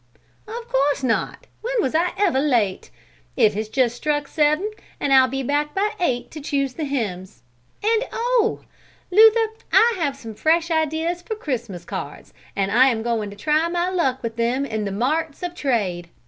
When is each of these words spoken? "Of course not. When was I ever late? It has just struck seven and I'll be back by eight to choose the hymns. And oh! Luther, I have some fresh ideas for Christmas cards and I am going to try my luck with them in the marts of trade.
"Of 0.47 0.67
course 0.67 1.03
not. 1.03 1.45
When 1.61 1.75
was 1.79 1.93
I 1.93 2.13
ever 2.17 2.39
late? 2.39 2.89
It 3.37 3.53
has 3.53 3.69
just 3.69 3.95
struck 3.95 4.27
seven 4.27 4.71
and 4.99 5.13
I'll 5.13 5.27
be 5.27 5.43
back 5.43 5.75
by 5.75 5.91
eight 5.99 6.31
to 6.31 6.41
choose 6.41 6.73
the 6.73 6.85
hymns. 6.85 7.43
And 7.83 8.05
oh! 8.11 8.61
Luther, 9.11 9.51
I 9.71 9.93
have 9.99 10.17
some 10.17 10.33
fresh 10.33 10.71
ideas 10.71 11.21
for 11.21 11.35
Christmas 11.35 11.85
cards 11.85 12.33
and 12.55 12.71
I 12.71 12.87
am 12.87 13.03
going 13.03 13.29
to 13.29 13.35
try 13.35 13.67
my 13.67 13.91
luck 13.91 14.23
with 14.23 14.37
them 14.37 14.65
in 14.65 14.85
the 14.85 14.91
marts 14.91 15.43
of 15.43 15.53
trade. 15.53 16.09